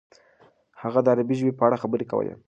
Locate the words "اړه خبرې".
1.67-2.05